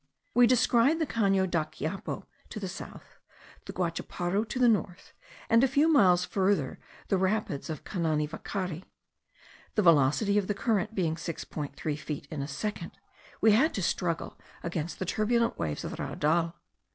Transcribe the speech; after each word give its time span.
We 0.33 0.47
descried 0.47 0.97
the 0.97 1.05
Cano 1.05 1.45
Daquiapo 1.45 2.25
to 2.49 2.59
the 2.59 2.67
south, 2.67 3.19
the 3.65 3.71
Guachaparu 3.73 4.47
to 4.49 4.57
the 4.57 4.67
north, 4.67 5.13
and 5.47 5.63
a 5.63 5.67
few 5.67 5.87
miles 5.87 6.25
further, 6.25 6.79
the 7.09 7.19
rapids 7.19 7.69
of 7.69 7.83
Cananivacari. 7.83 8.83
The 9.75 9.81
velocity 9.83 10.39
of 10.39 10.47
the 10.47 10.55
current 10.55 10.95
being 10.95 11.13
6.3 11.17 11.99
feet 11.99 12.27
in 12.31 12.41
a 12.41 12.47
second, 12.47 12.97
we 13.41 13.51
had 13.51 13.75
to 13.75 13.83
struggle 13.83 14.39
against 14.63 14.97
the 14.97 15.05
turbulent 15.05 15.59
waves 15.59 15.83
of 15.83 15.91
the 15.91 15.97
Raudal. 15.97 16.55